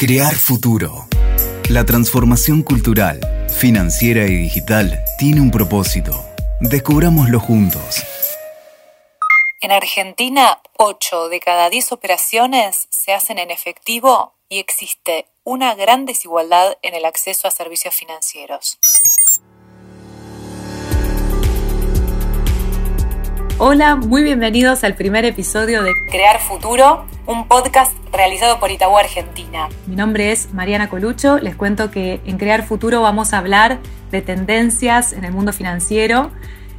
[0.00, 1.08] Crear futuro.
[1.68, 6.24] La transformación cultural, financiera y digital tiene un propósito.
[6.60, 8.04] Descubrámoslo juntos.
[9.60, 16.06] En Argentina, 8 de cada 10 operaciones se hacen en efectivo y existe una gran
[16.06, 18.78] desigualdad en el acceso a servicios financieros.
[23.60, 29.68] Hola, muy bienvenidos al primer episodio de Crear Futuro, un podcast realizado por Itaú Argentina.
[29.88, 33.80] Mi nombre es Mariana Colucho, les cuento que en Crear Futuro vamos a hablar
[34.12, 36.30] de tendencias en el mundo financiero,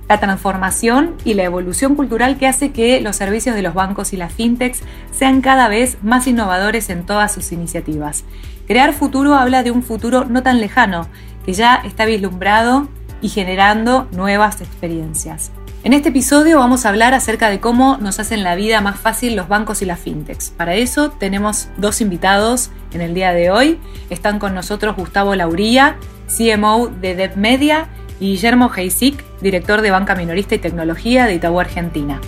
[0.08, 4.16] la transformación y la evolución cultural que hace que los servicios de los bancos y
[4.16, 8.24] las fintechs sean cada vez más innovadores en todas sus iniciativas.
[8.68, 11.10] Crear Futuro habla de un futuro no tan lejano,
[11.46, 12.88] que ya está vislumbrado
[13.22, 15.52] y generando nuevas experiencias.
[15.82, 19.38] En este episodio vamos a hablar acerca de cómo nos hacen la vida más fácil
[19.38, 20.50] los bancos y las fintechs.
[20.50, 23.80] Para eso tenemos dos invitados en el día de hoy.
[24.10, 27.88] Están con nosotros Gustavo Lauría, CMO de Dev Media,
[28.20, 32.20] y Guillermo Heisik, director de Banca Minorista y Tecnología de Itaú Argentina.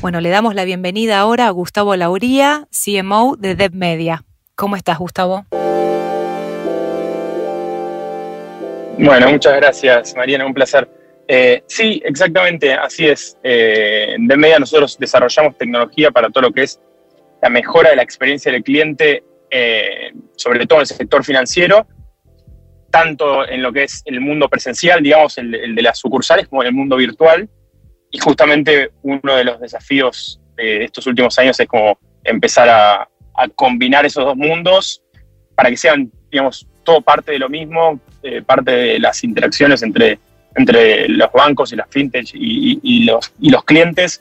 [0.00, 4.24] Bueno, le damos la bienvenida ahora a Gustavo Lauría, CMO de Dev Media.
[4.56, 5.46] ¿Cómo estás, Gustavo?
[8.98, 10.88] Bueno, muchas gracias, Mariana, un placer.
[11.26, 13.36] Eh, sí, exactamente, así es.
[13.42, 16.80] Eh, de media nosotros desarrollamos tecnología para todo lo que es
[17.42, 21.86] la mejora de la experiencia del cliente, eh, sobre todo en el sector financiero,
[22.90, 26.68] tanto en lo que es el mundo presencial, digamos, el, de las sucursales, como en
[26.68, 27.48] el mundo virtual.
[28.10, 33.48] Y justamente uno de los desafíos de estos últimos años es como empezar a, a
[33.56, 35.02] combinar esos dos mundos
[35.56, 40.18] para que sean, digamos, todo parte de lo mismo, eh, parte de las interacciones entre,
[40.56, 44.20] entre los bancos y las fintech y, los, y los clientes,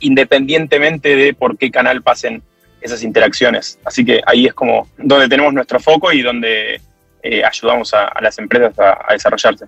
[0.00, 2.42] independientemente de por qué canal pasen
[2.80, 3.78] esas interacciones.
[3.84, 6.80] Así que ahí es como donde tenemos nuestro foco y donde
[7.22, 9.66] eh, ayudamos a, las empresas a desarrollarse.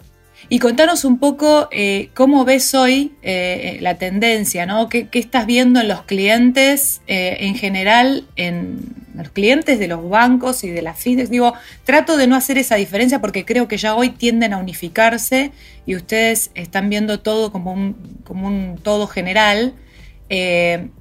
[0.51, 4.89] Y contanos un poco eh, cómo ves hoy eh, eh, la tendencia, ¿no?
[4.89, 8.79] ¿Qué, estás viendo en los clientes en general, en
[9.15, 11.29] los clientes de los bancos y de las fintechs?
[11.29, 11.53] Digo,
[11.85, 15.53] trato de no hacer esa diferencia porque creo que ya hoy tienden a unificarse
[15.85, 19.75] y ustedes están viendo todo como un, como un todo general.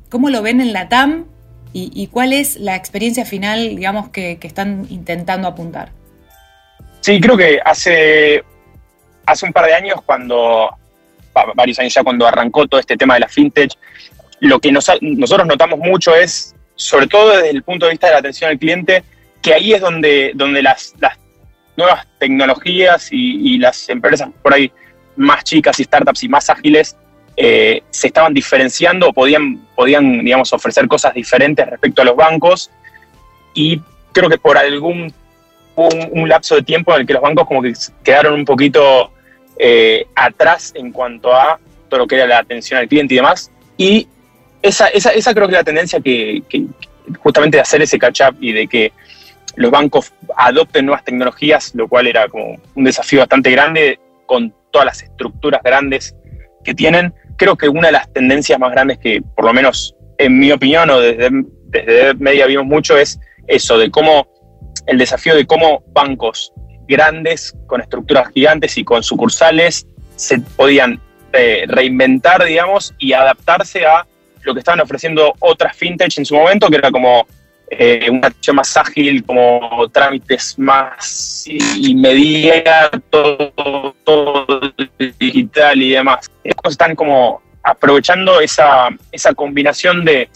[0.10, 1.26] ¿Cómo lo ven en la TAM
[1.72, 5.92] y, cuál es la experiencia final, digamos, que, que están intentando apuntar?
[7.02, 8.44] Sí, creo que hace
[9.28, 10.70] hace un par de años, cuando,
[11.54, 13.72] varios años ya cuando arrancó todo este tema de la fintech,
[14.40, 18.20] lo que nosotros notamos mucho es, sobre todo desde el punto de vista de la
[18.20, 19.04] atención al cliente,
[19.42, 20.96] que ahí es donde, donde las,
[21.76, 24.72] nuevas tecnologías y, las empresas por ahí
[25.16, 26.96] más chicas y startups y más ágiles
[27.36, 32.72] eh, se estaban diferenciando o podían, podían, digamos, ofrecer cosas diferentes respecto a los bancos.
[33.54, 33.80] Y
[34.12, 35.14] creo que por algún
[35.76, 37.74] un, un lapso de tiempo en el que los bancos como que
[38.04, 39.12] quedaron un poquito
[39.60, 41.60] eh, atrás en cuanto a
[41.90, 43.52] todo lo que era la atención al cliente y demás.
[43.78, 44.08] Y
[44.62, 46.44] esa, esa, esa creo que es la tendencia que,
[47.20, 48.92] justamente de hacer ese catch-up y de que
[49.56, 54.86] los bancos adopten nuevas tecnologías, lo cual era como un desafío bastante grande con todas
[54.86, 56.16] las estructuras grandes
[56.64, 57.14] que tienen.
[57.38, 60.90] Creo que una de las tendencias más grandes que, por lo menos en mi opinión
[60.90, 61.30] o desde,
[61.70, 64.28] desde Media vimos mucho, es eso, de cómo
[64.86, 66.54] el desafío de cómo bancos
[66.88, 71.00] grandes, con estructuras gigantes y con sucursales, se podían
[71.34, 74.06] eh, reinventar, digamos, y adaptarse a
[74.44, 77.28] lo que estaban ofreciendo otras fintech en su momento, que era como
[77.70, 84.74] eh, una atención más ágil, como trámites más inmediatos, todo, todo,
[85.20, 86.32] digital y demás.
[86.64, 90.30] Están como aprovechando esa, esa combinación de,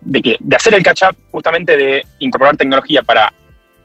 [0.00, 3.32] de, que, de hacer el catch-up, justamente de incorporar tecnología para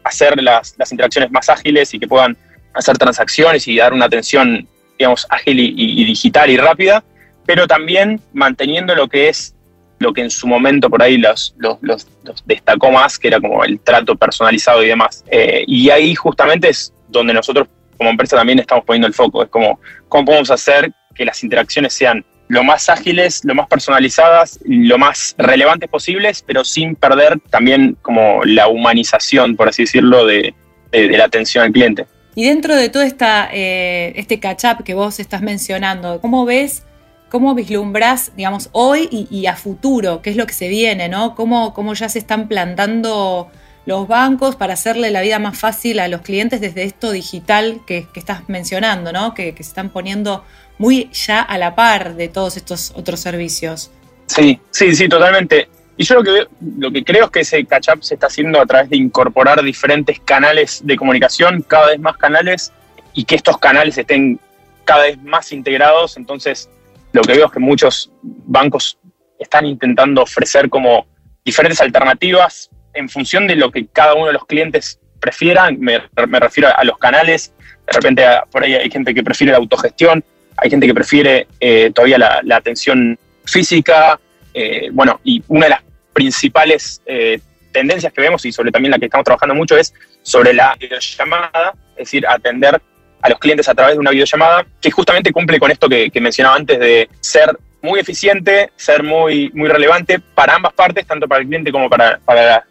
[0.05, 2.37] hacer las, las, interacciones más ágiles y que puedan
[2.73, 4.67] hacer transacciones y dar una atención,
[4.97, 7.03] digamos, ágil y, digital y rápida,
[7.45, 9.53] pero también manteniendo lo que es
[9.97, 12.07] lo que en su momento por ahí los, los,
[12.45, 15.23] destacó más, que era como el trato personalizado y demás.
[15.31, 17.67] Eh, y ahí justamente es donde nosotros
[17.97, 19.79] como empresa también estamos poniendo el foco, es como
[20.09, 25.35] cómo podemos hacer que las interacciones sean lo más ágiles, lo más personalizadas, lo más
[25.37, 30.53] relevantes posibles, pero sin perder también como la humanización, por así decirlo, de,
[30.91, 32.05] la atención al cliente.
[32.35, 36.83] Y dentro de todo esta, eh, este catch-up que vos estás mencionando, ¿cómo ves,
[37.29, 40.21] cómo vislumbras, digamos, hoy y, a futuro?
[40.21, 41.35] ¿Qué es lo que se viene, no?
[41.35, 43.49] ¿Cómo, cómo ya se están plantando
[43.85, 48.07] los bancos para hacerle la vida más fácil a los clientes desde esto digital que,
[48.15, 49.33] estás mencionando, ¿no?
[49.33, 50.43] Que, que se están poniendo
[50.77, 53.91] muy ya a la par de todos estos otros servicios.
[54.27, 55.69] Sí, sí, sí, totalmente.
[55.97, 58.65] Y yo lo que, lo que creo es que ese catch-up se está haciendo a
[58.65, 62.73] través de incorporar diferentes canales de comunicación, cada vez más canales,
[63.13, 64.39] y que estos canales estén
[64.83, 66.17] cada vez más integrados.
[66.17, 66.69] Entonces,
[67.13, 68.97] lo que veo es que muchos bancos
[69.39, 71.05] están intentando ofrecer como
[71.45, 75.79] diferentes alternativas en función de lo que cada uno de los clientes prefieran.
[75.79, 77.53] Me, refiero a los canales.
[77.87, 80.23] De repente, por ahí hay gente que prefiere la autogestión,
[80.57, 84.19] hay gente que prefiere eh, todavía la, atención física.
[84.53, 85.81] Eh, bueno, y una de las
[86.13, 87.39] principales eh,
[87.71, 91.73] tendencias que vemos y sobre también la que estamos trabajando mucho es sobre la videollamada,
[91.91, 92.81] es decir, atender
[93.21, 96.55] a los clientes a través de una videollamada, que justamente cumple con esto que, mencionaba
[96.55, 101.47] antes de ser muy eficiente, ser muy, muy relevante para ambas partes, tanto para el
[101.47, 102.19] cliente como para,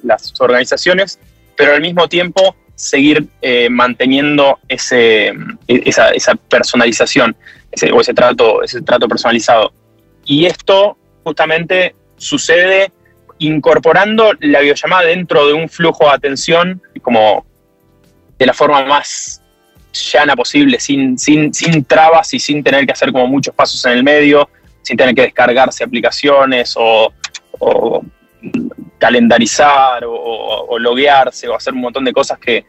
[0.02, 1.18] las organizaciones,
[1.56, 3.26] pero al mismo tiempo seguir
[3.70, 5.32] manteniendo ese,
[5.68, 7.36] esa, esa personalización
[7.74, 9.72] ese, o ese trato, ese trato personalizado.
[10.24, 12.92] Y esto justamente sucede
[13.38, 17.44] incorporando la videollamada dentro de un flujo de atención como
[18.38, 19.42] de la forma más
[19.92, 23.92] llana posible, sin, sin, sin trabas y sin tener que hacer como muchos pasos en
[23.92, 24.48] el medio,
[24.82, 27.12] sin tener que descargarse aplicaciones o,
[28.98, 32.64] calendarizar o, loguearse o hacer un montón de cosas que,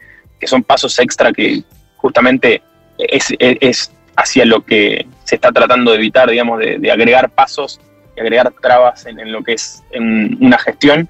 [0.46, 1.62] son pasos extra que
[1.96, 2.62] justamente
[2.98, 7.80] es, hacia lo que se está tratando de evitar, digamos, de, agregar pasos
[8.16, 11.08] y agregar trabas en, lo que es en una gestión.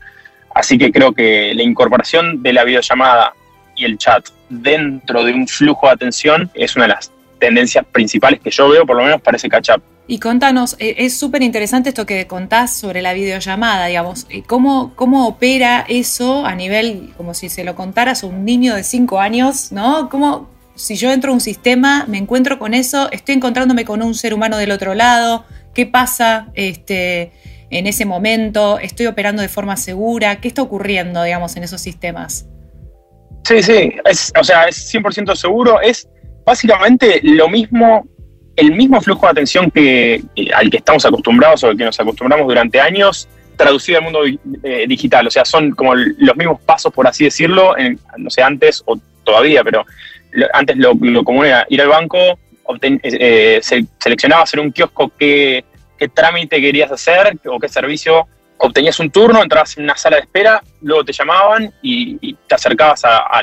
[0.55, 3.35] Así que creo que la incorporación de la videollamada
[3.77, 8.41] y el chat dentro de un flujo de atención es una de las tendencias principales
[8.41, 9.83] que yo veo, por lo menos para ese catch-up.
[10.09, 14.93] Y contanos, eh, es súper interesante esto que contás sobre la videollamada, digamos, eh, ¿cómo,
[14.95, 19.21] ¿cómo opera eso a nivel, como si se lo contaras a un niño de 5
[19.21, 20.09] años, ¿no?
[20.09, 24.15] ¿Cómo, si yo entro a un sistema, me encuentro con eso, estoy encontrándome con un
[24.15, 25.45] ser humano del otro lado,
[25.75, 27.33] ¿qué pasa este,
[27.71, 28.79] en ese momento?
[28.79, 30.41] ¿Estoy operando de forma segura?
[30.41, 32.47] ¿Qué está ocurriendo, digamos, en esos sistemas?
[33.45, 35.81] Sí, sí, es, o sea, es 100% seguro.
[35.81, 36.09] Es
[36.45, 38.07] básicamente lo mismo,
[38.57, 40.23] el mismo flujo de atención que,
[40.55, 44.21] al que estamos acostumbrados o al que nos acostumbramos durante años, traducido al mundo
[44.63, 45.27] eh, digital.
[45.27, 47.75] O sea, son como los mismos pasos, por así decirlo,
[48.17, 49.85] no sé, antes o todavía, pero
[50.53, 52.39] antes lo, común era ir al banco,
[52.83, 53.61] eh, eh,
[53.99, 55.65] seleccionabas hacer un kiosco qué,
[56.15, 58.27] trámite querías hacer o qué servicio
[58.59, 63.03] obtenías un turno, entrabas en una sala de espera, luego te llamaban y, te acercabas
[63.05, 63.43] a,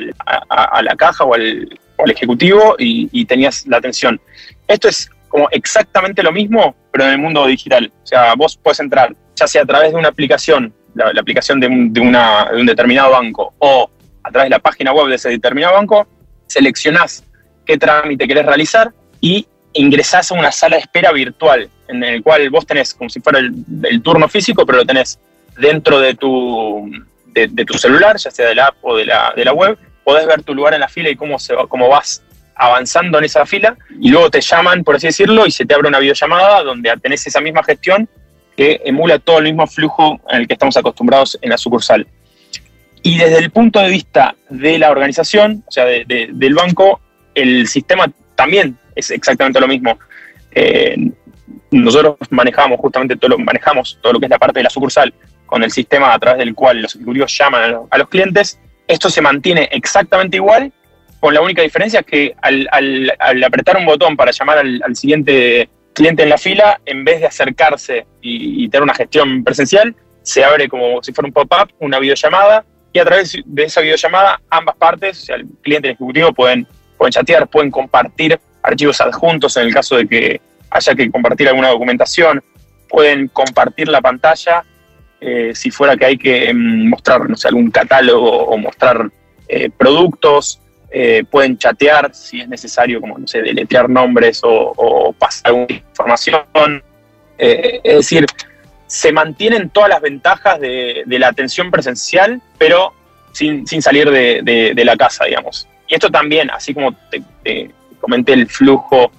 [0.81, 1.69] la caja o al,
[2.06, 4.19] ejecutivo y, tenías la atención.
[4.68, 7.92] Esto es como exactamente lo mismo, pero en el mundo digital.
[8.04, 11.68] O sea, vos puedes entrar, ya sea a través de una aplicación, la, aplicación de,
[11.68, 13.89] un determinado banco, o
[14.24, 16.07] a través de la página web de ese determinado banco,
[16.53, 17.23] seleccionás
[17.65, 22.50] qué trámite querés realizar y ingresás a una sala de espera virtual en el cual
[22.50, 25.19] vos tenés como si fuera el, turno físico, pero lo tenés
[25.57, 26.89] dentro de tu,
[27.27, 30.25] de, tu celular, ya sea de la app o de la, de la web, podés
[30.25, 32.23] ver tu lugar en la fila y cómo, se, cómo vas
[32.55, 35.88] avanzando en esa fila y luego te llaman, por así decirlo, y se te abre
[35.88, 38.07] una videollamada donde tenés esa misma gestión
[38.55, 42.05] que emula todo el mismo flujo en el que estamos acostumbrados en la sucursal.
[43.03, 47.01] Y desde el punto de vista de la organización, o sea, del banco,
[47.35, 48.05] el sistema
[48.35, 50.00] también es exactamente lo mismo.
[50.51, 50.95] Eh,
[51.71, 55.13] nosotros manejamos justamente todo lo, manejamos todo lo que es la parte de la sucursal
[55.45, 58.60] con el sistema a través del cual los ejecutivos llaman a los, clientes.
[58.88, 60.72] Esto se mantiene exactamente igual,
[61.19, 63.13] con la única diferencia que al,
[63.45, 68.05] apretar un botón para llamar al, siguiente cliente en la fila, en vez de acercarse
[68.22, 73.00] y, tener una gestión presencial, se abre como si fuera un pop-up, una videollamada, y
[73.00, 76.67] a través de esa videollamada ambas partes, o sea, el cliente y el ejecutivo pueden,
[76.97, 81.69] pueden chatear, pueden compartir archivos adjuntos en el caso de que haya que compartir alguna
[81.69, 82.43] documentación,
[82.88, 84.63] pueden compartir la pantalla
[85.25, 89.09] eh, si fuera que hay que em, mostrar, no sé, algún catálogo o mostrar
[89.47, 90.59] eh, productos,
[90.91, 96.83] eh, pueden chatear si es necesario, como, no sé, deletrear nombres o, pasar alguna información.
[97.38, 98.25] es decir,
[98.93, 102.93] se mantienen todas las ventajas de, la atención presencial, pero
[103.31, 105.67] sin, salir de, la casa, digamos.
[105.88, 106.93] Y esto también, así como
[107.41, 109.12] te comenté el flujo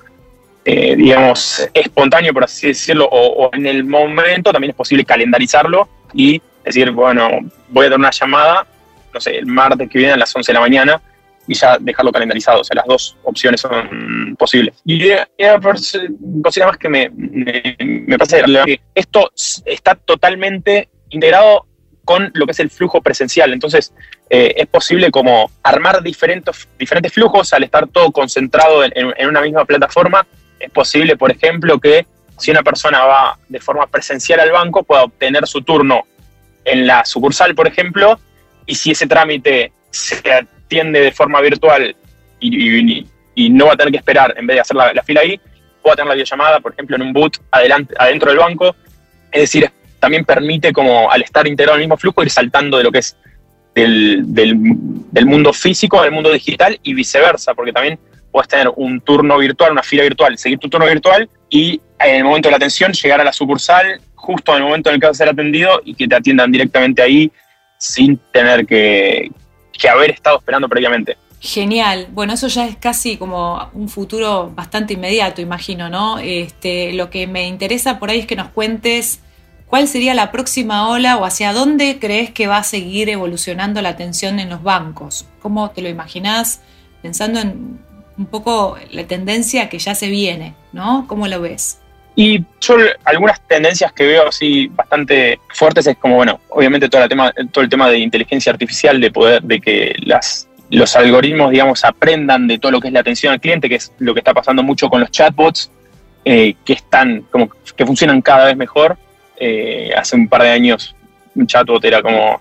[0.64, 6.40] eh, digamos, espontáneo, por así decirlo, o, en el momento también es posible calendarizarlo y
[6.64, 7.28] decir, bueno,
[7.68, 8.66] voy a dar una llamada,
[9.12, 11.02] no sé, el martes que viene a las 11 de la mañana
[11.46, 12.60] y ya dejarlo calendarizado.
[12.60, 14.74] O sea, las dos opciones son posibles.
[14.84, 15.60] Y una
[16.42, 19.30] cosa más que me, me, parece que esto
[19.64, 21.66] está totalmente integrado
[22.04, 23.52] con lo que es el flujo presencial.
[23.52, 23.94] Entonces,
[24.28, 29.64] eh, es posible como armar diferentes, diferentes flujos al estar todo concentrado en una misma
[29.64, 30.26] plataforma
[30.64, 32.06] es posible, por ejemplo, que
[32.38, 36.04] si una persona va de forma presencial al banco, pueda obtener su turno
[36.64, 38.18] en la sucursal, por ejemplo,
[38.66, 41.94] y si ese trámite se atiende de forma virtual
[42.40, 43.06] y,
[43.50, 45.40] no va a tener que esperar en vez de hacer la, fila ahí,
[45.82, 48.76] pueda tener la videollamada, por ejemplo, en un boot adelante, adentro del banco.
[49.32, 52.84] Es decir, también permite como al estar integrado en el mismo flujo ir saltando de
[52.84, 53.16] lo que es
[53.74, 57.98] del, del mundo físico al mundo digital y viceversa, porque también
[58.34, 62.24] puedes tener un turno virtual, una fila virtual, seguir tu turno virtual y en el
[62.24, 65.06] momento de la atención llegar a la sucursal justo en el momento en el que
[65.06, 67.30] vas a ser atendido y que te atiendan directamente ahí
[67.78, 69.30] sin tener que,
[69.90, 71.16] haber estado esperando previamente.
[71.40, 72.08] Genial.
[72.10, 76.18] Bueno, eso ya es casi como un futuro bastante inmediato, imagino, ¿no?
[76.18, 79.20] Este, lo que me interesa por ahí es que nos cuentes
[79.66, 83.90] cuál sería la próxima ola o hacia dónde crees que va a seguir evolucionando la
[83.90, 85.26] atención en los bancos.
[85.42, 86.62] ¿Cómo te lo imaginás?
[87.02, 87.78] Pensando en
[88.16, 91.04] un poco la tendencia que ya se viene, ¿no?
[91.08, 91.78] ¿Cómo lo ves?
[92.16, 97.08] Y yo algunas tendencias que veo así bastante fuertes es como, bueno, obviamente todo el
[97.08, 101.84] tema, todo el tema de inteligencia artificial, de poder, de que las, los algoritmos, digamos,
[101.84, 104.32] aprendan de todo lo que es la atención al cliente, que es lo que está
[104.32, 105.70] pasando mucho con los chatbots,
[106.24, 108.96] eh, que están, como que funcionan cada vez mejor.
[109.36, 110.94] Eh, hace un par de años
[111.34, 112.40] un chatbot era como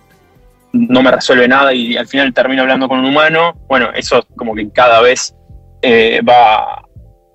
[0.74, 3.56] no me resuelve nada y al final termino hablando con un humano.
[3.68, 5.36] Bueno, eso como que cada vez
[5.82, 6.84] eh, va,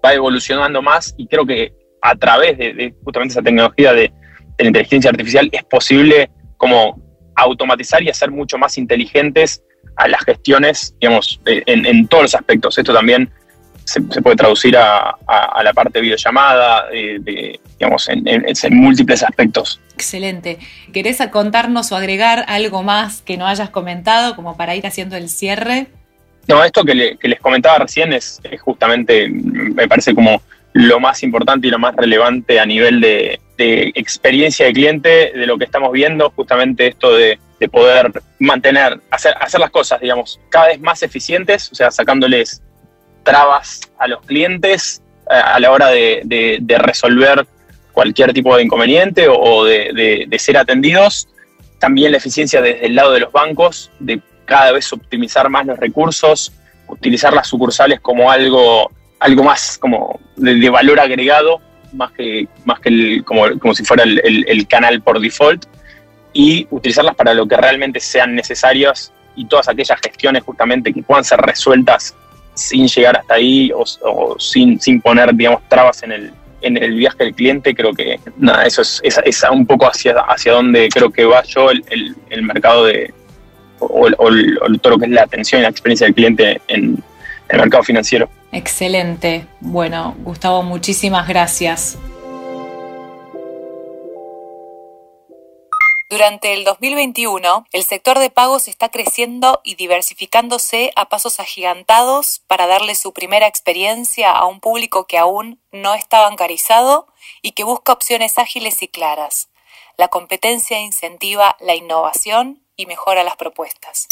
[0.05, 1.73] va evolucionando más y creo que
[2.09, 4.13] a través de, justamente esa tecnología de,
[4.59, 7.01] la inteligencia artificial es posible como
[7.37, 9.63] automatizar y hacer mucho más inteligentes
[9.95, 12.77] a las gestiones, digamos, en, todos los aspectos.
[12.77, 13.31] Esto también
[13.85, 15.17] se, puede traducir a,
[15.63, 19.81] la parte de videollamada, de, digamos, en, múltiples aspectos.
[19.95, 20.59] Excelente.
[20.93, 25.29] ¿Querés contarnos o agregar algo más que no hayas comentado como para ir haciendo el
[25.29, 25.87] cierre?
[26.49, 31.71] No, esto que, les comentaba recién es, justamente, me parece como lo más importante y
[31.71, 36.87] lo más relevante a nivel de, experiencia de cliente, de lo que estamos viendo, justamente
[36.89, 37.39] esto de,
[37.73, 42.63] poder mantener, hacer, hacer las cosas, digamos, cada vez más eficientes, o sea, sacándoles
[43.25, 47.47] trabas a los clientes eh, a la hora de, resolver
[47.93, 51.29] cualquier tipo de inconveniente o, de, ser atendidos.
[51.79, 55.79] También la eficiencia desde el lado de los bancos, de cada vez optimizar más los
[55.79, 56.53] recursos,
[56.87, 61.61] utilizar las sucursales como algo, algo más como de, valor agregado,
[61.93, 65.65] más que, más que como, como si fuera el, canal por default,
[66.33, 71.25] y utilizarlas para lo que realmente sean necesarias y todas aquellas gestiones justamente que puedan
[71.25, 72.15] ser resueltas
[72.55, 77.25] sin llegar hasta ahí o, sin, sin poner, digamos, trabas en el, en el viaje
[77.25, 81.25] del cliente, creo que nada, eso es, es, un poco hacia, hacia donde creo que
[81.25, 81.85] va yo el,
[82.31, 83.15] el mercado de,
[83.81, 84.09] o,
[84.81, 87.03] todo lo que es la atención y la experiencia del cliente en,
[87.49, 88.29] el mercado financiero.
[88.53, 89.47] Excelente.
[89.61, 91.99] Bueno, Gustavo, muchísimas gracias.
[96.11, 102.67] Durante el 2021, el sector de pagos está creciendo y diversificándose a pasos agigantados para
[102.67, 107.09] darle su primera experiencia a un público que aún no está bancarizado
[107.43, 109.51] y que busca opciones ágiles y claras.
[109.99, 114.09] La competencia incentiva la innovación y mejora las propuestas.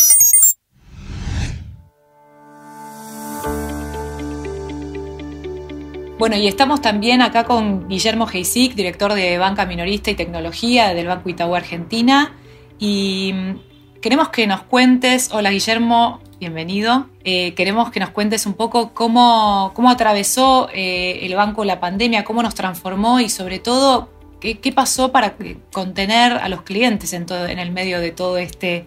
[6.19, 11.07] Bueno, y estamos también acá con Guillermo Heisik, director de Banca Minorista y Tecnología del
[11.09, 12.33] Banco Itaú Argentina.
[12.79, 17.09] Y mm, queremos que nos cuentes, hola Guillermo, bienvenido.
[17.23, 22.25] Eh, queremos que nos cuentes un poco cómo, cómo atravesó eh, el banco la pandemia,
[22.25, 25.35] cómo nos transformó y sobre todo ¿Qué, pasó para
[25.73, 28.87] contener a los clientes en, todo, en el medio de todo este,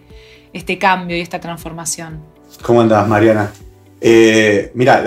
[0.52, 2.24] este cambio y esta transformación?
[2.62, 3.52] ¿Cómo andás, Mariana?
[4.02, 5.02] Eh, mira,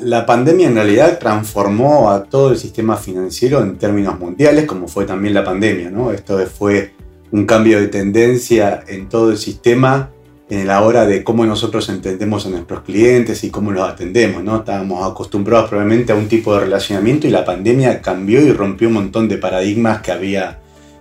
[0.00, 5.04] la, pandemia en realidad transformó a todo el sistema financiero en términos mundiales, como fue
[5.04, 6.12] también la pandemia, ¿no?
[6.12, 6.92] Esto fue
[7.32, 10.10] un cambio de tendencia en todo el sistema
[10.50, 14.58] en la hora de cómo nosotros entendemos a nuestros clientes y cómo los atendemos, ¿no?
[14.58, 18.94] Estábamos acostumbrados probablemente a un tipo de relacionamiento y la pandemia cambió y rompió un
[18.94, 20.60] montón de paradigmas que había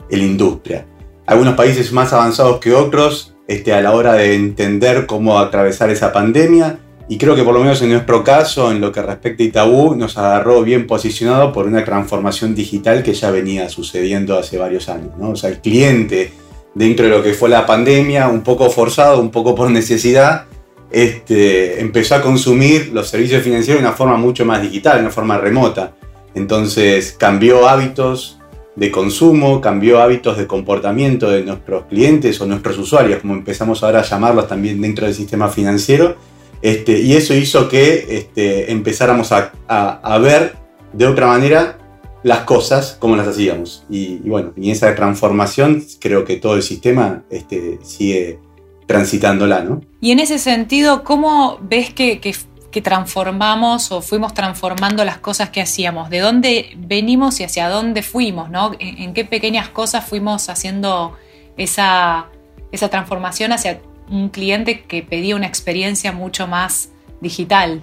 [0.09, 0.85] en la industria.
[1.27, 6.11] Algunos países más avanzados que otros este, a la hora de entender cómo atravesar esa
[6.11, 6.79] pandemia
[7.09, 9.95] y creo que por lo menos en nuestro caso, en lo que respecta a Itaú,
[9.95, 15.17] nos agarró bien posicionado por una transformación digital que ya venía sucediendo hace varios años,
[15.17, 15.29] ¿no?
[15.29, 16.31] O sea, el cliente
[16.73, 20.45] dentro de lo que fue la pandemia, un poco forzado, un poco por necesidad,
[20.91, 25.11] este, empezó a consumir los servicios financieros de una forma mucho más digital, de una
[25.11, 25.93] forma remota.
[26.35, 28.37] Entonces cambió hábitos
[28.75, 34.01] de consumo, cambió hábitos de comportamiento de nuestros clientes o nuestros usuarios, como empezamos ahora
[34.01, 36.15] a llamarlos también dentro del sistema financiero.
[36.61, 40.55] Este, y eso hizo que este, empezáramos a, ver
[40.93, 41.77] de otra manera
[42.23, 43.85] las cosas como las hacíamos.
[43.89, 48.39] Y, bueno, y esa transformación creo que todo el sistema este, sigue
[48.87, 49.81] transitándola, ¿no?
[50.01, 52.33] Y en ese sentido, ¿cómo ves que, que,
[52.77, 56.11] transformamos o fuimos transformando las cosas que hacíamos?
[56.11, 58.51] ¿De dónde venimos y hacia dónde fuimos?
[58.51, 58.71] ¿no?
[58.77, 61.17] ¿En, qué pequeñas cosas fuimos haciendo
[61.57, 62.27] esa,
[62.71, 66.89] esa transformación hacia un cliente que pedía una experiencia mucho más
[67.21, 67.81] digital?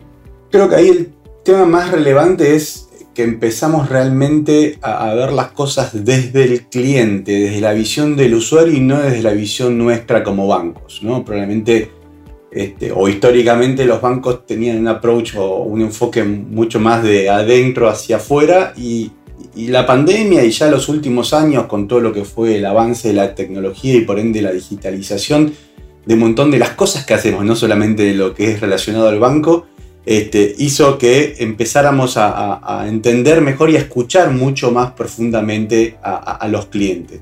[0.50, 1.12] Creo que ahí el
[1.44, 7.60] tema más relevante es que empezamos realmente a, ver las cosas desde el cliente, desde
[7.60, 11.00] la visión del usuario y no desde la visión nuestra como bancos.
[11.02, 11.24] ¿no?
[11.24, 11.90] Probablemente
[12.50, 17.88] este, o históricamente los bancos tenían un approach o un enfoque mucho más de adentro
[17.88, 19.12] hacia afuera y,
[19.54, 23.08] y, la pandemia y ya los últimos años con todo lo que fue el avance
[23.08, 25.52] de la tecnología y por ende la digitalización
[26.06, 29.18] de un montón de las cosas que hacemos, no solamente lo que es relacionado al
[29.18, 29.66] banco,
[30.06, 36.66] este, hizo que empezáramos a, entender mejor y a escuchar mucho más profundamente a, los
[36.66, 37.20] clientes.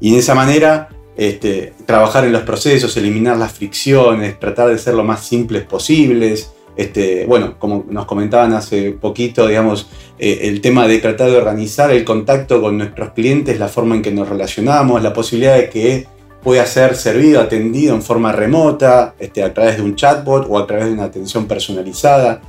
[0.00, 4.94] Y de esa manera este, trabajar en los procesos, eliminar las fricciones, tratar de ser
[4.94, 6.52] lo más simples posibles.
[6.76, 11.90] Este, bueno, como nos comentaban hace poquito, digamos, eh, el tema de tratar de organizar
[11.90, 16.06] el contacto con nuestros clientes, la forma en que nos relacionamos, la posibilidad de que
[16.46, 20.64] puede ser servido, atendido en forma remota, este, a través de un chatbot o a
[20.64, 22.40] través de una atención personalizada.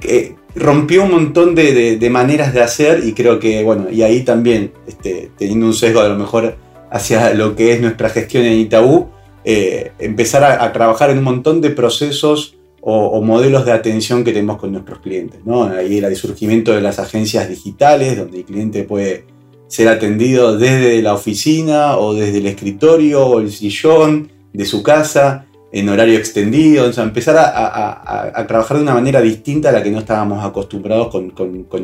[0.00, 4.72] que rompió un montón de, maneras de hacer y creo que, bueno, y ahí también,
[4.86, 6.56] este, teniendo un sesgo a lo mejor
[6.90, 9.10] hacia lo que es nuestra gestión en Itaú,
[9.44, 14.56] eh, empezar a, trabajar en un montón de procesos o, modelos de atención que tenemos
[14.56, 15.40] con nuestros clientes.
[15.44, 15.64] ¿no?
[15.64, 19.26] Ahí el surgimiento de las agencias digitales, donde el cliente puede
[19.72, 25.46] ser atendido desde la oficina o desde el escritorio o el sillón de su casa
[25.72, 29.90] en horario extendido, o sea, empezar a, trabajar de una manera distinta a la que
[29.90, 31.32] no estábamos acostumbrados con,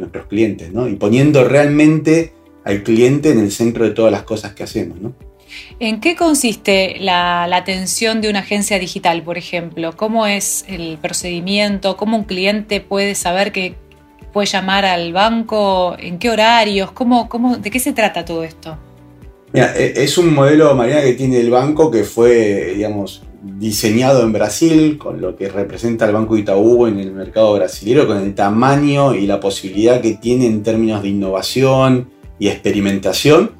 [0.00, 0.86] nuestros clientes, ¿no?
[0.86, 4.98] Y poniendo realmente al cliente en el centro de todas las cosas que hacemos.
[5.80, 9.96] ¿En qué consiste la, la, atención de una agencia digital, por ejemplo?
[9.96, 11.96] ¿Cómo es el procedimiento?
[11.96, 13.76] ¿Cómo un cliente puede saber que
[14.38, 15.96] puede llamar al banco?
[15.98, 16.92] ¿En qué horarios?
[16.92, 18.78] ¿Cómo, cómo, ¿De qué se trata todo esto?
[19.52, 24.96] E, es un modelo, Mariana, que tiene el banco que fue, digamos, diseñado en Brasil,
[24.96, 29.26] con lo que representa el Banco Itaú en el mercado brasileño, con el tamaño y
[29.26, 33.50] la posibilidad que tiene en términos de innovación y experimentación.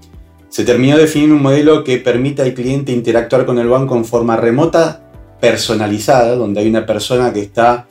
[0.48, 4.04] Se terminó de definir un modelo que permita al cliente interactuar con el banco en
[4.04, 5.10] forma remota,
[5.40, 7.88] personalizada, donde hay una persona que está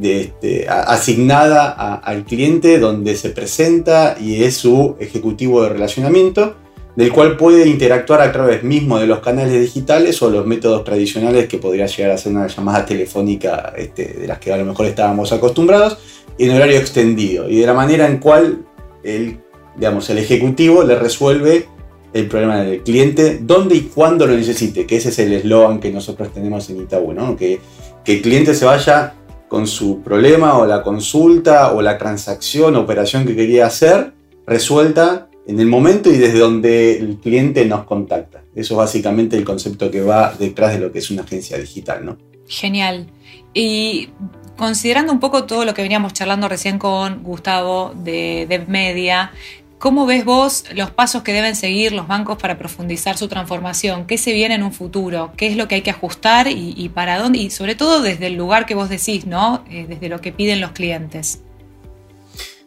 [0.00, 6.54] este, asignada al cliente donde se presenta y es su ejecutivo de relacionamiento,
[6.96, 11.48] del cual puede interactuar a través mismo de los canales digitales o los métodos tradicionales
[11.48, 14.86] que podría llegar a ser una llamada telefónica este, de las que a lo mejor
[14.86, 15.98] estábamos acostumbrados,
[16.38, 18.64] en horario extendido y de la manera en cual
[19.02, 19.38] el,
[19.76, 21.66] digamos, el ejecutivo le resuelve
[22.12, 25.92] el problema del cliente, donde y cuándo lo necesite, que ese es el eslogan que
[25.92, 27.60] nosotros tenemos en Itaú, que,
[28.04, 29.14] que el cliente se vaya
[29.50, 34.12] con su problema o la consulta o la transacción operación que quería hacer
[34.46, 38.44] resuelta en el momento y desde donde el cliente nos contacta.
[38.54, 42.06] Eso es básicamente el concepto que va detrás de lo que es una agencia digital,
[42.06, 42.16] ¿no?
[42.46, 43.08] Genial.
[43.52, 44.10] Y
[44.56, 49.32] considerando un poco todo lo que veníamos charlando recién con Gustavo de DevMedia,
[49.80, 54.06] ¿Cómo ves vos los pasos que deben seguir los bancos para profundizar su transformación?
[54.06, 55.32] ¿Qué se viene en un futuro?
[55.38, 57.38] ¿Qué es lo que hay que ajustar y, para dónde?
[57.38, 59.64] Y sobre todo desde el lugar que vos decís, ¿no?
[59.70, 61.40] Eh, desde lo que piden los clientes.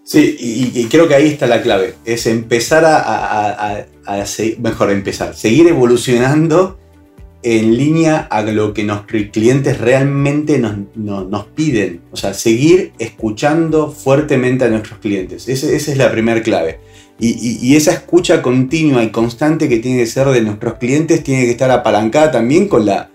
[0.04, 1.93] Sí, y, creo que ahí está la clave.
[2.04, 3.86] Es empezar a,
[4.58, 6.80] mejor empezar, seguir evolucionando
[7.43, 12.02] en línea a lo que nuestros clientes realmente nos, nos, piden.
[12.12, 15.47] O sea, seguir escuchando fuertemente a nuestros clientes.
[15.47, 16.80] esa es la primera clave.
[17.19, 21.52] Y, esa escucha continua y constante que tiene que ser de nuestros clientes tiene que
[21.52, 23.12] estar apalancada también con la,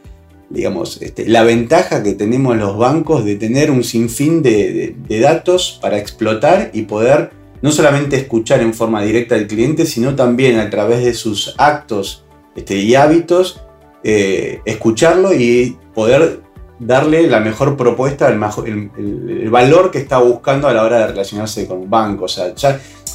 [0.50, 5.98] digamos, este, la ventaja que tenemos los bancos de tener un sinfín de, datos para
[5.98, 7.30] explotar y poder
[7.60, 12.24] no solamente escuchar en forma directa al cliente, sino también a través de sus actos
[12.54, 13.60] este, y hábitos,
[14.04, 16.40] eh, escucharlo y poder
[16.78, 21.78] darle la mejor propuesta, el, valor que está buscando a la hora de relacionarse con
[21.78, 22.26] un banco.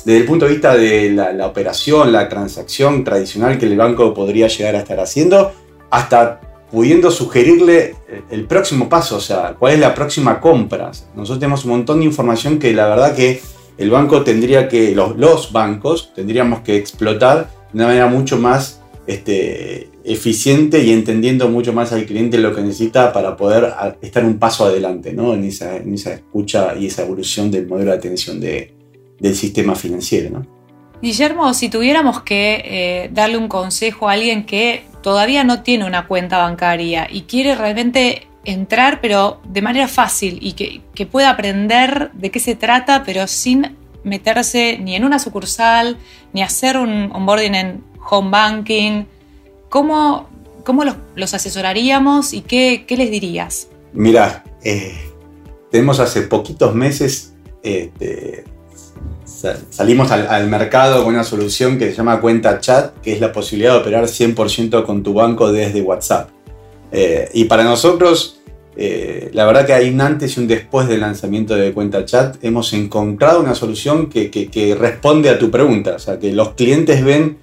[0.06, 4.48] Desde el punto de vista de la, operación, la transacción tradicional que el banco podría
[4.48, 5.54] llegar a estar haciendo,
[5.90, 7.96] hasta pudiendo sugerirle
[8.30, 10.92] el próximo paso, o sea, cuál es la próxima compra.
[11.16, 13.42] Nosotros tenemos un montón de información que la verdad que
[13.78, 19.90] el banco tendría que, los, bancos tendríamos que explotar de una manera mucho más este,
[20.04, 24.66] eficiente y entendiendo mucho más al cliente lo que necesita para poder estar un paso
[24.66, 25.34] adelante ¿no?
[25.34, 28.74] en, esa, en esa escucha y esa evolución del modelo de atención de,
[29.20, 30.30] del sistema financiero.
[30.30, 30.48] ¿no?
[31.04, 36.08] Guillermo, si tuviéramos que eh, darle un consejo a alguien que todavía no tiene una
[36.08, 42.32] cuenta bancaria y quiere realmente entrar, pero de manera fácil y que, pueda aprender de
[42.32, 45.98] qué se trata, pero sin meterse ni en una sucursal,
[46.32, 49.04] ni hacer un onboarding en home banking,
[49.68, 50.30] ¿cómo,
[50.64, 53.68] cómo los, asesoraríamos y qué, les dirías?
[53.92, 54.96] Mira, eh,
[55.70, 58.46] tenemos hace poquitos meses este,
[59.70, 63.74] salimos al, mercado con una solución que se llama cuenta chat, que es la posibilidad
[63.74, 66.30] de operar 100% con tu banco desde WhatsApp.
[66.92, 68.40] Eh, y para nosotros,
[68.76, 72.38] eh, la verdad que hay un antes y un después del lanzamiento de cuenta chat.
[72.44, 75.96] Hemos encontrado una solución que, responde a tu pregunta.
[75.96, 77.38] O sea, que los clientes ven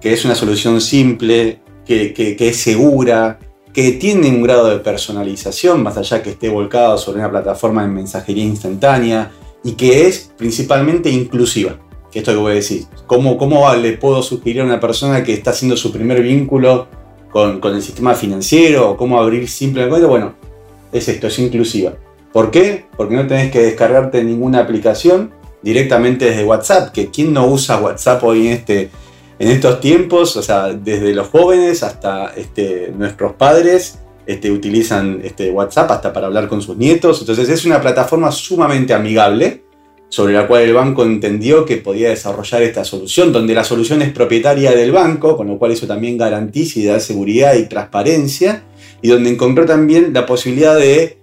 [0.00, 3.38] que es una solución simple, que, que es segura,
[3.72, 7.88] que tiene un grado de personalización, más allá que esté volcado sobre una plataforma de
[7.88, 9.30] mensajería instantánea
[9.64, 11.78] y que es principalmente inclusiva.
[12.16, 12.86] Esto que voy a decir.
[13.06, 16.88] ¿Cómo, ¿Cómo le puedo sugerir a una persona que está haciendo su primer vínculo
[17.30, 20.06] con, el sistema financiero o cómo abrir simplemente?
[20.06, 20.34] Bueno,
[20.92, 21.92] es esto, es inclusiva.
[22.32, 22.86] ¿Por qué?
[22.96, 28.24] Porque no tenés que descargarte ninguna aplicación directamente desde WhatsApp, que quién no usa WhatsApp
[28.24, 28.90] hoy en, este,
[29.38, 35.50] en estos tiempos, o sea, desde los jóvenes hasta este, nuestros padres, este, utilizan este,
[35.50, 37.20] WhatsApp hasta para hablar con sus nietos.
[37.20, 39.62] Entonces es una plataforma sumamente amigable
[40.08, 44.12] sobre la cual el banco entendió que podía desarrollar esta solución, donde la solución es
[44.12, 48.62] propietaria del banco, con lo cual eso también garantiza y da seguridad y transparencia,
[49.02, 51.18] y donde encontró también la posibilidad de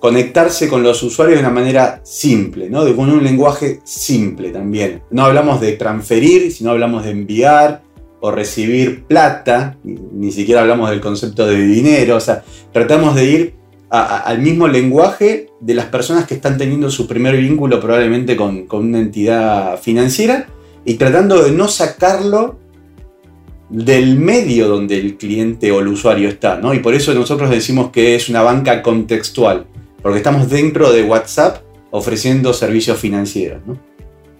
[0.00, 2.84] conectarse con los usuarios de una manera simple, ¿no?
[2.84, 5.02] de, con un lenguaje simple también.
[5.10, 7.83] No hablamos de transferir, sino hablamos de enviar,
[8.24, 13.54] o recibir plata, ni, siquiera hablamos del concepto de dinero, o sea, tratamos de ir
[13.90, 18.98] al mismo lenguaje de las personas que están teniendo su primer vínculo probablemente con, una
[18.98, 20.46] entidad financiera
[20.86, 22.58] y tratando de no sacarlo
[23.68, 26.72] del medio donde el cliente o el usuario está, ¿no?
[26.72, 29.66] Y por eso nosotros decimos que es una banca contextual,
[30.00, 31.58] porque estamos dentro de WhatsApp
[31.90, 33.60] ofreciendo servicios financieros.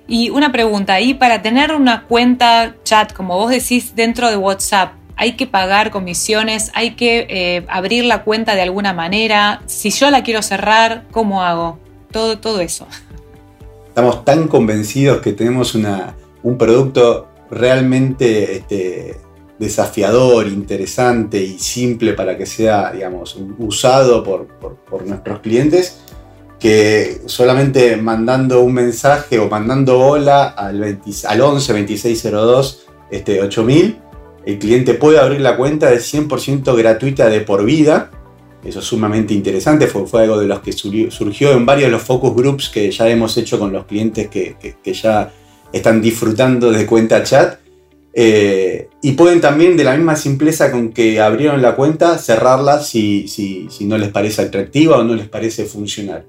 [0.07, 4.93] Y una pregunta, y para tener una cuenta chat, como vos decís, dentro de WhatsApp,
[5.17, 6.71] ¿hay que pagar comisiones?
[6.75, 9.63] ¿Hay que eh, abrir la cuenta de alguna manera?
[9.67, 11.79] Si yo la quiero cerrar, ¿cómo hago?
[12.11, 12.87] Todo, todo eso.
[13.89, 19.17] Estamos tan convencidos que tenemos un producto realmente este,
[19.59, 26.05] desafiador, interesante y simple para que sea, digamos, usado por, por nuestros clientes
[26.65, 33.99] que solamente mandando un mensaje o mandando hola al, 11 2602 este, 8000,
[34.47, 38.11] el cliente puede abrir la cuenta de 100% gratuita de por vida.
[38.65, 42.01] Eso es sumamente interesante, fue, fue algo de los que surgió en varios de los
[42.01, 44.57] focus groups que ya hemos hecho con los clientes que,
[44.91, 45.31] ya
[45.71, 47.59] están disfrutando de cuenta chat.
[48.15, 53.29] Eh, y pueden también, de la misma simpleza con que abrieron la cuenta, cerrarla si,
[53.29, 56.25] si, si no les parece atractiva o no les parece funcional.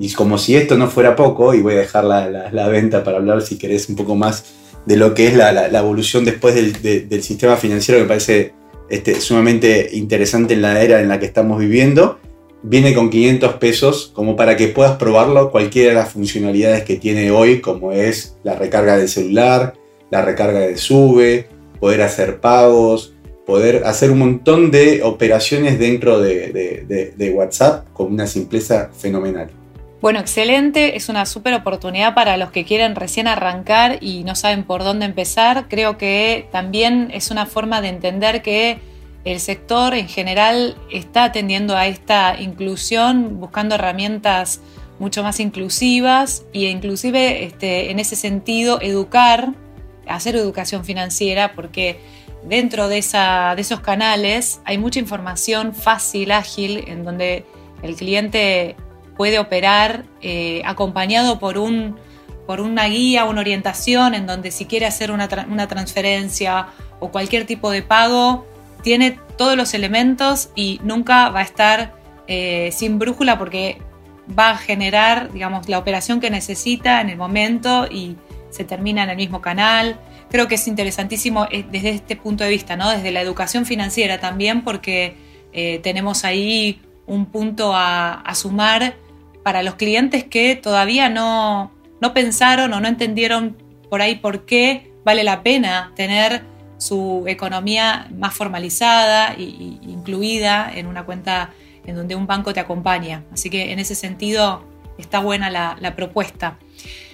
[0.00, 3.42] Y como si esto no fuera poco, y voy a dejar la, venta para hablar
[3.42, 4.44] si querés un poco más
[4.86, 8.54] de lo que es la, evolución después del, sistema financiero, que me parece
[8.88, 12.18] este, sumamente interesante en la era en la que estamos viviendo.
[12.62, 17.30] Viene con 500 pesos como para que puedas probarlo cualquiera de las funcionalidades que tiene
[17.30, 19.74] hoy, como es la recarga del celular,
[20.10, 21.46] la recarga de sube,
[21.78, 23.12] poder hacer pagos,
[23.44, 29.59] poder hacer un montón de operaciones dentro de WhatsApp con una simpleza fenomenal.
[30.00, 34.64] Bueno, excelente, es una súper oportunidad para los que quieren recién arrancar y no saben
[34.64, 35.68] por dónde empezar.
[35.68, 38.78] Creo que también es una forma de entender que
[39.26, 44.62] el sector en general está atendiendo a esta inclusión, buscando herramientas
[44.98, 49.52] mucho más inclusivas e inclusive este, en ese sentido educar,
[50.06, 52.00] hacer educación financiera, porque
[52.48, 57.44] dentro de, esa, de esos canales hay mucha información fácil, ágil, en donde
[57.82, 58.76] el cliente
[59.20, 61.98] puede operar eh, acompañado por, un,
[62.46, 65.28] por una guía, una orientación en donde si quiere hacer una,
[65.68, 66.68] transferencia
[67.00, 68.46] o cualquier tipo de pago,
[68.82, 71.92] tiene todos los elementos y nunca va a estar
[72.28, 73.82] eh, sin brújula porque
[74.38, 78.16] va a generar, digamos, la operación que necesita en el momento y
[78.48, 80.00] se termina en el mismo canal.
[80.30, 82.88] Creo que es interesantísimo eh, desde este punto de vista, ¿no?
[82.88, 85.28] Desde la educación financiera también, porque
[85.82, 88.94] tenemos ahí un punto a sumar
[89.42, 91.72] para los clientes que todavía no,
[92.14, 93.56] pensaron o no entendieron
[93.88, 96.42] por ahí por qué vale la pena tener
[96.78, 101.52] su economía más formalizada e incluida en una cuenta
[101.86, 103.24] en donde un banco te acompaña.
[103.32, 104.64] Así que en ese sentido
[104.98, 106.58] está buena la, propuesta.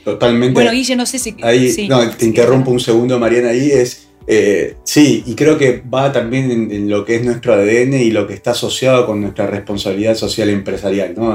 [0.04, 0.54] totalmente.
[0.54, 1.36] Bueno, Guille, no sé si.
[1.42, 4.08] Ahí, no, te interrumpo un segundo, Mariana, ahí es.
[4.28, 8.26] Eh, sí, y creo que va también en, lo que es nuestro ADN y lo
[8.26, 11.14] que está asociado con nuestra responsabilidad social empresarial.
[11.16, 11.32] ¿no?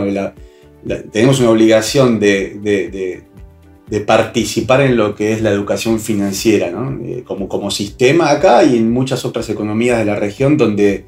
[1.11, 3.23] Tenemos una obligación de,
[4.05, 6.97] participar en lo que es la educación financiera, ¿no?
[7.05, 11.05] Eh, como, como sistema acá y en muchas otras economías de la región donde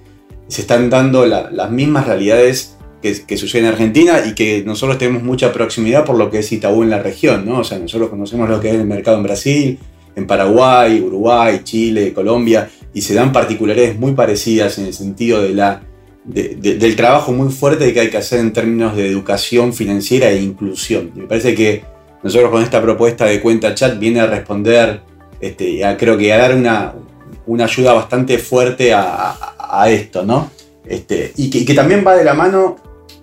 [0.47, 5.51] se están dando las mismas realidades que, sucede en Argentina y que nosotros tenemos mucha
[5.51, 7.47] proximidad por lo que es Itaú en la región.
[7.49, 9.79] O sea, nosotros conocemos lo que es el mercado en Brasil,
[10.15, 15.53] en Paraguay, Uruguay, Chile, Colombia, y se dan particularidades muy parecidas en el sentido de
[15.53, 15.81] la,
[16.25, 21.11] del trabajo muy fuerte que hay que hacer en términos de educación financiera e inclusión.
[21.15, 21.83] Me parece que
[22.23, 25.01] nosotros con esta propuesta de cuenta chat viene a responder,
[25.41, 26.93] este, creo que a dar una,
[27.45, 30.51] una ayuda bastante fuerte a, esto, ¿no?
[30.85, 32.75] Este, y, que, también va de la mano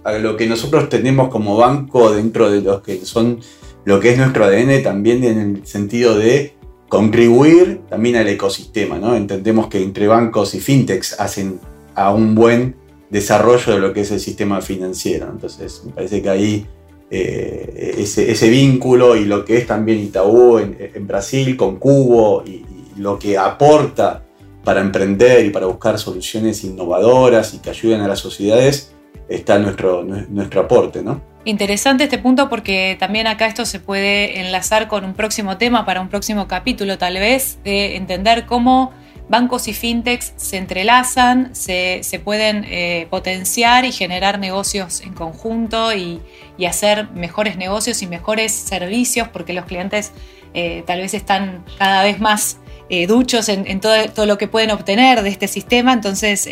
[0.02, 3.38] a lo que nosotros tenemos como banco dentro de los que son
[3.84, 6.54] lo que es nuestro ADN también en el sentido de
[6.88, 9.14] contribuir también al ecosistema, ¿no?
[9.14, 11.60] Entendemos que entre bancos y fintechs hacen
[11.94, 12.74] a un buen
[13.10, 15.28] desarrollo de lo que es el sistema financiero.
[15.30, 16.66] Entonces, me parece que ahí
[17.10, 22.66] eh, ese, vínculo y lo que es también Itaú en, Brasil con Cubo y, y,
[22.96, 24.22] lo que aporta
[24.62, 28.92] para emprender y para buscar soluciones innovadoras y que ayuden a las sociedades,
[29.28, 31.22] está nuestro, nuestro aporte, ¿no?
[31.44, 36.02] Interesante este punto porque también acá esto se puede enlazar con un próximo tema para
[36.02, 38.92] un próximo capítulo tal vez, de entender cómo
[39.30, 46.20] bancos y fintechs se entrelazan, se, pueden eh, potenciar y generar negocios en conjunto y,
[46.68, 50.12] hacer mejores negocios y mejores servicios porque los clientes
[50.52, 52.58] eh, tal vez están cada vez más
[52.90, 55.94] eh, duchos en, todo, todo, lo que pueden obtener de este sistema.
[55.94, 56.46] Entonces,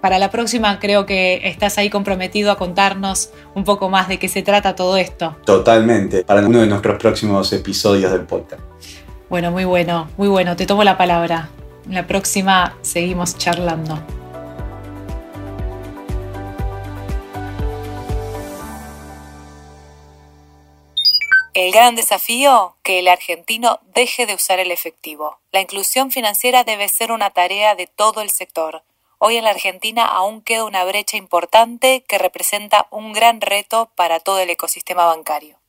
[0.00, 4.28] para la próxima creo que estás ahí comprometido a contarnos un poco más de qué
[4.28, 5.36] se trata todo esto.
[5.44, 8.62] Totalmente, para uno de nuestros próximos episodios del podcast.
[9.28, 11.50] Bueno, muy bueno, muy bueno, te tomo la palabra.
[11.88, 13.98] La próxima seguimos charlando.
[21.54, 25.38] El gran desafío, que el argentino deje de usar el efectivo.
[25.52, 28.82] La inclusión financiera debe ser una tarea de todo el sector
[29.22, 34.18] Hoy en la Argentina aún queda una brecha importante que representa un gran reto para
[34.18, 35.59] todo el ecosistema bancario.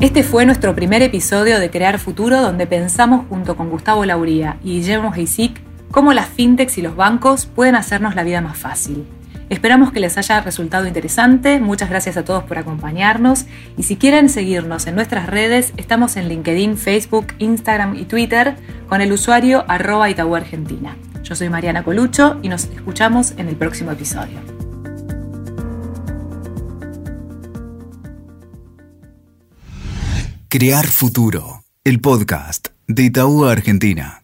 [0.00, 4.76] Este fue nuestro primer episodio de Crear Futuro donde pensamos junto con Gustavo Lauría y
[4.76, 5.60] Guillermo Heisic
[5.90, 9.04] cómo las fintechs y los bancos pueden hacernos la vida más fácil.
[9.50, 11.60] Esperamos que les haya resultado interesante.
[11.60, 13.44] Muchas gracias a todos por acompañarnos.
[13.76, 18.56] Y si quieren seguirnos en nuestras redes, estamos en LinkedIn, Facebook, Instagram y Twitter
[18.88, 20.96] con el usuario arroba Itaú Argentina.
[21.22, 24.69] Yo soy Mariana Colucho y nos escuchamos en el próximo episodio.
[30.52, 34.19] Crear Futuro, el podcast de Itaú Argentina.